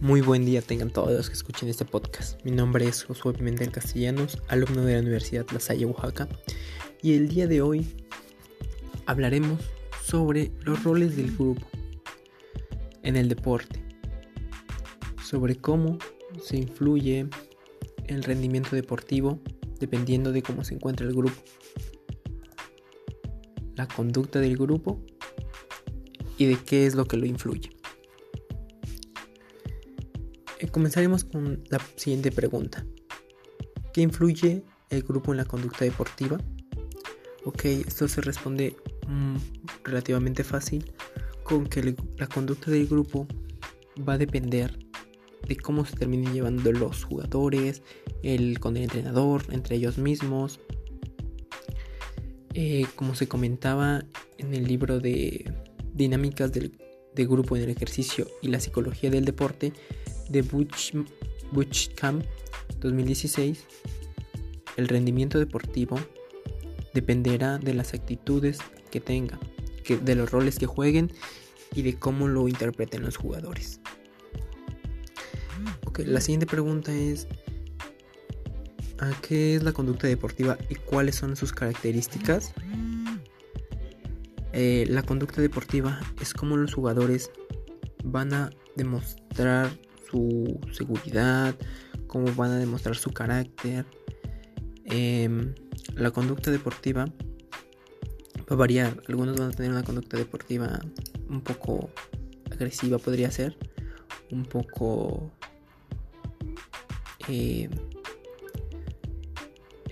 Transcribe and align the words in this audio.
Muy 0.00 0.22
buen 0.22 0.46
día 0.46 0.62
tengan 0.62 0.88
todos 0.88 1.12
los 1.12 1.28
que 1.28 1.34
escuchen 1.34 1.68
este 1.68 1.84
podcast. 1.84 2.42
Mi 2.42 2.52
nombre 2.52 2.88
es 2.88 3.04
Josué 3.04 3.34
Pimentel 3.34 3.70
Castellanos, 3.70 4.38
alumno 4.48 4.82
de 4.82 4.94
la 4.94 5.00
Universidad 5.00 5.44
La 5.52 5.60
Salle, 5.60 5.84
Oaxaca, 5.84 6.26
y 7.02 7.16
el 7.16 7.28
día 7.28 7.46
de 7.46 7.60
hoy 7.60 7.86
hablaremos 9.04 9.60
sobre 10.02 10.52
los 10.62 10.84
roles 10.84 11.18
del 11.18 11.36
grupo 11.36 11.66
en 13.02 13.16
el 13.16 13.28
deporte, 13.28 13.84
sobre 15.22 15.56
cómo 15.56 15.98
se 16.42 16.56
influye 16.56 17.28
el 18.06 18.22
rendimiento 18.22 18.76
deportivo 18.76 19.38
dependiendo 19.80 20.32
de 20.32 20.40
cómo 20.40 20.64
se 20.64 20.76
encuentra 20.76 21.06
el 21.06 21.14
grupo, 21.14 21.36
la 23.74 23.86
conducta 23.86 24.40
del 24.40 24.56
grupo 24.56 25.04
y 26.38 26.46
de 26.46 26.56
qué 26.56 26.86
es 26.86 26.94
lo 26.94 27.04
que 27.04 27.18
lo 27.18 27.26
influye. 27.26 27.79
Comenzaremos 30.70 31.24
con 31.24 31.64
la 31.68 31.80
siguiente 31.96 32.30
pregunta. 32.30 32.84
¿Qué 33.92 34.02
influye 34.02 34.62
el 34.88 35.02
grupo 35.02 35.32
en 35.32 35.38
la 35.38 35.44
conducta 35.44 35.84
deportiva? 35.84 36.38
Ok, 37.44 37.64
esto 37.64 38.06
se 38.06 38.20
responde 38.20 38.76
mm, 39.08 39.36
relativamente 39.84 40.44
fácil 40.44 40.92
con 41.42 41.66
que 41.66 41.96
la 42.18 42.28
conducta 42.28 42.70
del 42.70 42.86
grupo 42.86 43.26
va 44.08 44.12
a 44.12 44.18
depender 44.18 44.78
de 45.48 45.56
cómo 45.56 45.84
se 45.84 45.96
terminen 45.96 46.32
llevando 46.32 46.70
los 46.70 47.02
jugadores, 47.02 47.82
el, 48.22 48.60
con 48.60 48.76
el 48.76 48.84
entrenador, 48.84 49.42
entre 49.50 49.76
ellos 49.76 49.98
mismos. 49.98 50.60
Eh, 52.54 52.86
como 52.94 53.16
se 53.16 53.26
comentaba 53.26 54.04
en 54.38 54.54
el 54.54 54.64
libro 54.64 55.00
de 55.00 55.52
Dinámicas 55.94 56.52
del, 56.52 56.78
de 57.14 57.26
Grupo 57.26 57.56
en 57.56 57.64
el 57.64 57.70
Ejercicio 57.70 58.28
y 58.42 58.48
la 58.48 58.60
Psicología 58.60 59.10
del 59.10 59.24
Deporte, 59.24 59.72
de 60.30 60.42
Butch, 60.42 61.94
Camp 61.94 62.24
2016, 62.78 63.66
el 64.76 64.88
rendimiento 64.88 65.38
deportivo 65.38 65.98
dependerá 66.94 67.58
de 67.58 67.74
las 67.74 67.92
actitudes 67.92 68.58
que 68.90 69.00
tenga, 69.00 69.38
de 70.02 70.14
los 70.14 70.30
roles 70.30 70.58
que 70.58 70.66
jueguen 70.66 71.12
y 71.74 71.82
de 71.82 71.98
cómo 71.98 72.28
lo 72.28 72.48
interpreten 72.48 73.02
los 73.02 73.16
jugadores. 73.16 73.80
La 75.98 76.20
siguiente 76.20 76.46
pregunta 76.46 76.94
es, 76.94 77.28
¿a 78.98 79.10
qué 79.20 79.56
es 79.56 79.62
la 79.62 79.72
conducta 79.72 80.06
deportiva 80.06 80.56
y 80.70 80.76
cuáles 80.76 81.16
son 81.16 81.36
sus 81.36 81.52
características? 81.52 82.54
Eh, 84.52 84.86
la 84.88 85.02
conducta 85.02 85.42
deportiva 85.42 86.00
es 86.20 86.32
cómo 86.32 86.56
los 86.56 86.74
jugadores 86.74 87.30
van 88.02 88.32
a 88.32 88.50
demostrar 88.76 89.70
su 90.10 90.58
seguridad, 90.72 91.54
cómo 92.06 92.32
van 92.34 92.50
a 92.50 92.58
demostrar 92.58 92.96
su 92.96 93.10
carácter. 93.10 93.86
Em, 94.84 95.54
la 95.94 96.10
conducta 96.10 96.50
deportiva 96.50 97.04
va 97.04 98.54
a 98.54 98.54
variar. 98.54 99.00
Algunos 99.08 99.36
van 99.38 99.50
a 99.50 99.52
tener 99.52 99.70
una 99.70 99.84
conducta 99.84 100.16
deportiva 100.16 100.80
un 101.28 101.40
poco 101.40 101.90
agresiva, 102.50 102.98
podría 102.98 103.30
ser. 103.30 103.56
Un 104.30 104.44
poco 104.44 105.30
eh, 107.28 107.68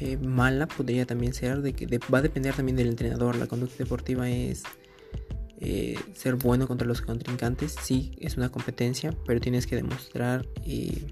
eh, 0.00 0.16
mala, 0.18 0.66
podría 0.66 1.06
también 1.06 1.32
ser. 1.32 1.62
De 1.62 1.72
que 1.72 1.86
va 2.12 2.18
a 2.18 2.22
depender 2.22 2.54
también 2.54 2.76
del 2.76 2.88
entrenador. 2.88 3.36
La 3.36 3.46
conducta 3.46 3.76
deportiva 3.78 4.28
es 4.28 4.64
eh, 5.64 5.96
ser 6.14 6.34
bueno 6.34 6.66
contra 6.66 6.88
los 6.88 7.02
contrincantes, 7.02 7.76
sí, 7.80 8.10
es 8.18 8.36
una 8.36 8.50
competencia, 8.50 9.14
pero 9.24 9.40
tienes 9.40 9.68
que 9.68 9.76
demostrar 9.76 10.44
eh, 10.66 11.06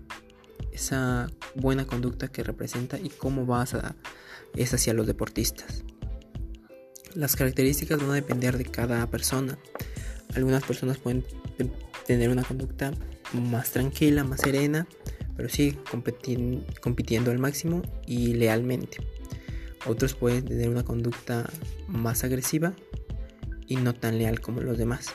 esa 0.73 1.31
buena 1.55 1.87
conducta 1.87 2.27
que 2.27 2.43
representa 2.43 2.99
y 2.99 3.11
cómo 3.11 3.47
vas 3.47 3.75
a, 3.75 3.95
es 4.57 4.75
hacia 4.75 4.93
los 4.93 5.07
deportistas. 5.07 5.85
Las 7.15 7.37
características 7.37 8.01
van 8.01 8.11
a 8.11 8.15
depender 8.15 8.59
de 8.59 8.65
cada 8.65 9.09
persona. 9.09 9.57
Algunas 10.35 10.65
personas 10.65 10.99
pueden 10.99 11.25
tener 12.09 12.29
una 12.29 12.43
conducta 12.43 12.93
más 13.33 13.71
tranquila, 13.71 14.25
más 14.25 14.41
serena, 14.41 14.89
pero 15.37 15.49
sí 15.49 15.79
compitiendo 16.81 17.31
al 17.31 17.39
máximo 17.39 17.83
y 18.05 18.35
lealmente. 18.35 18.99
Otros 19.87 20.15
pueden 20.15 20.45
tener 20.45 20.69
una 20.69 20.83
conducta 20.83 21.49
más 21.87 22.25
agresiva 22.25 22.75
y 23.71 23.77
no 23.77 23.95
tan 23.95 24.19
leal 24.19 24.41
como 24.41 24.61
los 24.61 24.77
demás. 24.77 25.15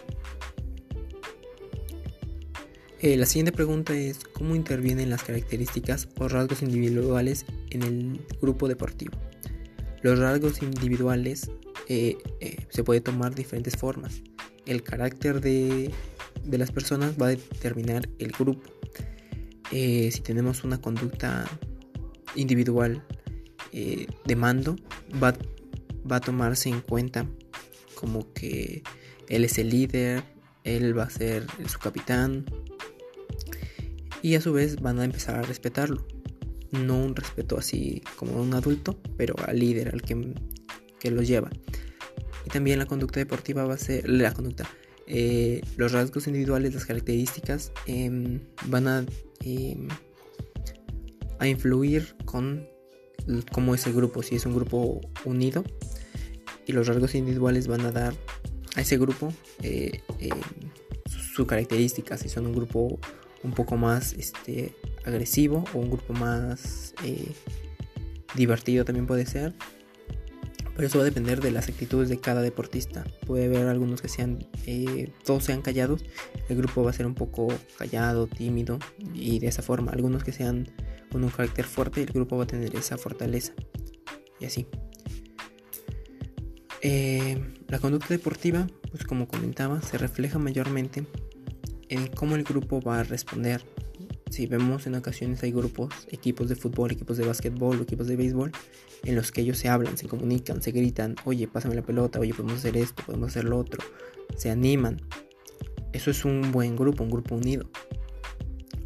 Eh, 3.01 3.17
la 3.17 3.27
siguiente 3.27 3.51
pregunta 3.51 3.93
es 3.93 4.19
cómo 4.33 4.55
intervienen 4.55 5.11
las 5.11 5.21
características 5.21 6.07
o 6.17 6.27
rasgos 6.27 6.63
individuales 6.63 7.45
en 7.69 7.83
el 7.83 8.25
grupo 8.41 8.67
deportivo. 8.67 9.11
Los 10.01 10.17
rasgos 10.19 10.63
individuales 10.63 11.51
eh, 11.89 12.17
eh, 12.39 12.66
se 12.69 12.83
puede 12.83 13.01
tomar 13.01 13.35
diferentes 13.35 13.75
formas. 13.75 14.23
El 14.66 14.81
carácter 14.81 15.41
de, 15.41 15.91
de, 16.45 16.57
las 16.57 16.72
personas 16.72 17.16
va 17.22 17.27
a 17.27 17.29
determinar 17.31 18.09
el 18.17 18.31
grupo. 18.31 18.63
si 19.69 20.22
tenemos 20.23 20.63
una 20.63 20.79
conducta 20.79 21.45
individual 22.35 23.03
de 23.72 24.35
mando, 24.37 24.77
va, 25.22 25.35
va 26.09 26.16
a 26.16 26.22
tomarse 26.22 26.69
en 26.69 26.79
cuenta 26.79 27.27
como 27.95 28.31
que 28.33 28.83
él 29.29 29.44
es 29.44 29.57
el 29.57 29.69
líder, 29.69 30.23
él 30.63 30.97
va 30.97 31.03
a 31.03 31.09
ser 31.09 31.47
su 31.67 31.79
capitán 31.79 32.45
y 34.22 34.35
a 34.35 34.41
su 34.41 34.53
vez 34.53 34.81
van 34.81 35.00
a 35.00 35.06
empezar 35.06 35.35
a 35.35 35.41
respetarlo. 35.41 36.05
No 36.72 36.97
un 36.97 37.16
respeto 37.16 37.57
así 37.57 38.01
como 38.16 38.41
un 38.41 38.53
adulto, 38.53 39.00
pero 39.17 39.35
al 39.45 39.59
líder, 39.59 39.89
al 39.89 40.01
que, 40.01 40.34
que 41.00 41.11
los 41.11 41.28
lleva. 41.28 41.50
Y 42.45 42.50
también 42.50 42.79
la 42.79 42.85
conducta 42.85 43.19
deportiva 43.19 43.66
va 43.66 43.75
a 43.75 43.78
ser 43.78 44.09
la 44.09 44.34
conducta. 44.34 44.67
Eh, 45.07 45.61
los 45.78 45.91
rasgos 45.91 46.25
individuales, 46.28 46.73
las 46.73 46.85
características 46.85 47.72
em, 47.85 48.39
van 48.66 48.88
a, 48.88 49.05
em, 49.41 49.88
a 51.39 51.47
influir 51.47 52.16
con 52.25 52.67
cómo 53.51 53.75
es 53.75 53.85
el 53.88 53.94
grupo, 53.94 54.23
si 54.23 54.35
es 54.35 54.45
un 54.45 54.55
grupo 54.55 55.01
unido 55.23 55.63
y 56.65 56.73
los 56.73 56.87
rasgos 56.87 57.15
individuales 57.15 57.67
van 57.67 57.81
a 57.81 57.91
dar 57.91 58.13
a 58.75 58.81
ese 58.81 58.97
grupo 58.97 59.33
eh, 59.61 60.01
eh, 60.19 60.29
su, 61.05 61.45
característica, 61.45 62.17
si 62.17 62.29
son 62.29 62.47
un 62.47 62.53
grupo 62.53 62.99
un 63.43 63.51
poco 63.51 63.77
más 63.77 64.13
este, 64.13 64.73
agresivo 65.05 65.63
o 65.73 65.79
un 65.79 65.91
grupo 65.91 66.13
más 66.13 66.93
eh, 67.03 67.31
divertido 68.35 68.85
también 68.85 69.07
puede 69.07 69.25
ser. 69.25 69.53
Pero 70.75 70.87
eso 70.89 70.97
va 70.97 71.03
a 71.03 71.05
depender 71.05 71.39
de 71.39 71.51
las 71.51 71.69
actitudes 71.69 72.09
de 72.09 72.19
cada 72.19 72.41
deportista. 72.41 73.05
Puede 73.25 73.45
haber 73.45 73.67
algunos 73.67 74.01
que 74.01 74.09
sean, 74.09 74.45
todos 75.23 75.45
sean 75.45 75.61
callados, 75.61 76.03
el 76.49 76.57
grupo 76.57 76.83
va 76.83 76.89
a 76.89 76.93
ser 76.93 77.05
un 77.05 77.15
poco 77.15 77.47
callado, 77.77 78.27
tímido 78.27 78.79
y 79.13 79.39
de 79.39 79.47
esa 79.47 79.61
forma. 79.61 79.93
Algunos 79.93 80.25
que 80.25 80.33
sean 80.33 80.69
con 81.13 81.23
un 81.23 81.29
carácter 81.29 81.63
fuerte, 81.63 82.01
el 82.01 82.11
grupo 82.11 82.35
va 82.35 82.43
a 82.43 82.47
tener 82.47 82.75
esa 82.75 82.97
fortaleza. 82.97 83.53
Y 84.41 84.45
así. 84.47 84.67
Eh, 86.88 87.44
la 87.68 87.79
conducta 87.79 88.09
deportiva, 88.09 88.68
pues 88.91 89.06
como 89.06 89.28
comentaba, 89.28 89.81
se 89.81 89.97
refleja 89.97 90.38
mayormente 90.38 91.03
en 91.90 92.06
cómo 92.06 92.35
el 92.35 92.44
grupo 92.44 92.79
va 92.79 93.00
a 93.00 93.03
responder. 93.03 93.63
Si 94.29 94.46
vemos 94.46 94.85
en 94.85 94.94
ocasiones 94.94 95.41
hay 95.41 95.51
grupos, 95.51 95.91
equipos 96.12 96.47
de 96.47 96.56
fútbol, 96.56 96.91
equipos 96.91 97.18
de 97.18 97.25
básquetbol, 97.25 97.81
equipos 97.81 98.06
de 98.06 98.16
béisbol, 98.16 98.51
en 99.03 99.16
los 99.16 99.31
que 99.31 99.41
ellos 99.41 99.57
se 99.57 99.68
hablan, 99.68 99.97
se 99.97 100.07
comunican, 100.07 100.62
se 100.62 100.69
gritan, 100.69 101.16
oye, 101.25 101.47
pásame 101.47 101.73
la 101.73 101.81
pelota, 101.81 102.19
oye, 102.19 102.35
podemos 102.35 102.59
hacer 102.59 102.78
esto, 102.78 103.02
podemos 103.03 103.29
hacer 103.29 103.46
lo 103.46 103.57
otro, 103.57 103.84
se 104.38 104.52
animan. 104.52 105.02
Eso 105.91 106.11
es 106.11 106.23
un 106.23 106.52
buen 106.52 106.76
grupo, 106.76 107.03
un 107.03 107.09
grupo 107.09 107.34
unido, 107.34 107.67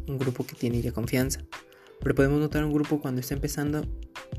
un 0.08 0.16
grupo 0.16 0.46
que 0.46 0.54
tiene 0.54 0.80
ya 0.80 0.92
confianza. 0.92 1.44
Pero 2.00 2.14
podemos 2.14 2.40
notar 2.40 2.64
un 2.64 2.72
grupo 2.72 2.98
cuando 2.98 3.20
está 3.20 3.34
empezando 3.34 3.86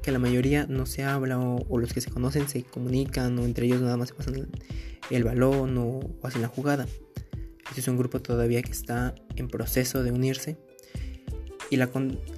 que 0.02 0.12
la 0.12 0.20
mayoría 0.20 0.66
no 0.68 0.86
se 0.86 1.04
habla 1.04 1.40
o, 1.40 1.78
los 1.78 1.94
que 1.94 2.02
se 2.02 2.10
conocen 2.10 2.48
se 2.48 2.64
comunican 2.64 3.38
o 3.40 3.46
entre 3.46 3.66
ellos 3.68 3.82
nada 3.82 3.98
más 3.98 4.10
se 4.10 4.16
pasan 4.16 4.48
el, 5.10 5.24
balón 5.24 5.78
o, 5.78 6.00
hacen 6.24 6.42
la 6.42 6.48
jugada. 6.48 6.88
Este 7.70 7.82
es 7.82 7.88
un 7.88 7.98
grupo 7.98 8.22
todavía 8.22 8.62
que 8.62 8.72
está 8.72 9.16
en 9.36 9.48
proceso 9.48 10.04
de 10.04 10.12
unirse 10.12 10.58
y 11.70 11.78
la, 11.78 11.90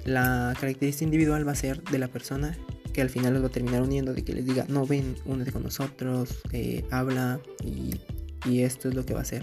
la 0.04 0.54
característica 0.58 1.04
individual 1.04 1.46
va 1.46 1.52
a 1.52 1.56
ser 1.56 1.82
de 1.82 1.98
la 1.98 2.08
persona 2.08 2.56
que 2.92 3.02
al 3.02 3.10
final 3.10 3.34
los 3.34 3.42
va 3.42 3.48
a 3.48 3.50
terminar 3.50 3.82
uniendo, 3.82 4.14
de 4.14 4.22
que 4.22 4.32
les 4.32 4.46
diga, 4.46 4.64
no 4.68 4.86
ven, 4.86 5.16
únete 5.26 5.50
con 5.50 5.64
nosotros, 5.64 6.40
eh, 6.52 6.84
habla 6.92 7.40
y, 7.64 8.00
y 8.48 8.62
esto 8.62 8.88
es 8.88 8.94
lo 8.94 9.04
que 9.04 9.14
va 9.14 9.22
a 9.22 9.24
ser. 9.24 9.42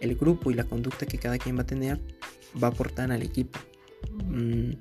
El 0.00 0.16
grupo 0.16 0.50
y 0.50 0.54
la 0.54 0.64
conducta 0.64 1.04
que 1.04 1.18
cada 1.18 1.36
quien 1.36 1.58
va 1.58 1.62
a 1.62 1.66
tener 1.66 2.00
va 2.60 2.68
a 2.68 2.70
aportar 2.70 3.12
al 3.12 3.22
equipo. 3.22 3.58
Mm, 4.24 4.72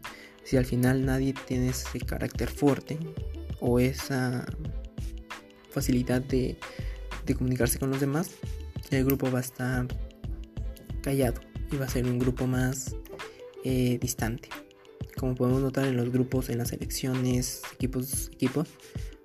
si 0.49 0.57
al 0.57 0.65
final 0.65 1.05
nadie 1.05 1.35
tiene 1.45 1.69
ese 1.69 1.99
carácter 1.99 2.49
fuerte 2.49 2.97
o 3.59 3.79
esa 3.79 4.47
facilidad 5.69 6.21
de, 6.23 6.57
comunicarse 7.37 7.77
con 7.77 7.91
los 7.91 7.99
demás, 7.99 8.31
el 8.89 9.05
grupo 9.05 9.29
va 9.29 9.37
a 9.37 9.41
estar 9.41 9.85
callado 11.03 11.39
y 11.71 11.75
va 11.75 11.85
a 11.85 11.89
ser 11.89 12.05
un 12.05 12.17
grupo 12.17 12.47
más 12.47 12.95
eh, 13.63 13.99
distante. 14.01 14.49
Como 15.15 15.35
podemos 15.35 15.61
notar 15.61 15.85
en 15.85 15.95
los 15.95 16.11
grupos, 16.11 16.49
en 16.49 16.57
las 16.57 16.73
elecciones, 16.73 17.61
equipos, 17.75 18.31
equipos, 18.33 18.69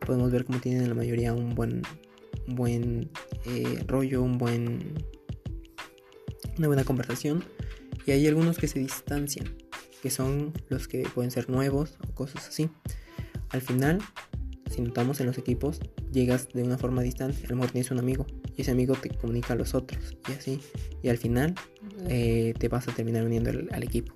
podemos 0.00 0.30
ver 0.30 0.44
cómo 0.44 0.60
tienen 0.60 0.90
la 0.90 0.94
mayoría 0.94 1.32
un 1.32 1.54
buen, 1.54 1.80
buen 2.48 3.10
eh, 3.46 3.82
rollo, 3.86 4.20
un 4.20 4.36
buen, 4.36 4.92
una 6.58 6.66
buena 6.66 6.84
conversación. 6.84 7.42
Y 8.04 8.10
hay 8.10 8.26
algunos 8.26 8.58
que 8.58 8.68
se 8.68 8.78
distancian, 8.78 9.63
que 10.04 10.10
son 10.10 10.52
los 10.68 10.86
que 10.86 11.08
pueden 11.14 11.30
ser 11.30 11.48
nuevos 11.48 11.96
o 12.06 12.14
cosas 12.14 12.46
así. 12.46 12.68
Al 13.48 13.62
final, 13.62 14.02
si 14.70 14.82
notamos 14.82 15.18
en 15.20 15.26
los 15.26 15.38
equipos, 15.38 15.80
llegas 16.12 16.50
de 16.52 16.62
una 16.62 16.76
forma 16.76 17.00
distante. 17.00 17.46
A 17.46 17.48
lo 17.48 17.56
mejor 17.56 17.70
tienes 17.70 17.90
un 17.90 17.98
amigo 17.98 18.26
y 18.54 18.60
ese 18.60 18.70
amigo 18.70 18.96
te 18.96 19.08
comunica 19.08 19.54
a 19.54 19.56
los 19.56 19.72
otros 19.72 20.18
y 20.28 20.32
así. 20.32 20.60
Y 21.02 21.08
al 21.08 21.16
final 21.16 21.54
eh, 22.10 22.52
te 22.58 22.68
vas 22.68 22.86
a 22.86 22.92
terminar 22.92 23.24
uniendo 23.24 23.50
al 23.50 23.82
equipo. 23.82 24.14